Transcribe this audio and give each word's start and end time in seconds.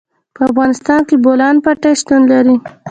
په 0.35 0.41
افغانستان 0.49 0.99
کې 1.07 1.15
د 1.17 1.21
بولان 1.23 1.55
پټي 1.63 1.91
شتون 1.99 2.21
لري. 2.31 2.55